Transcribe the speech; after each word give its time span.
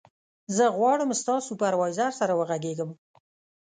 زه 0.55 0.65
غواړم 0.77 1.09
ستا 1.21 1.35
سوپروایزر 1.47 2.11
سره 2.19 2.33
وغږېږم. 2.39 2.89